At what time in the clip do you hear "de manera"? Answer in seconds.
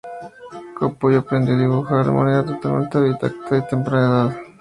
2.03-2.43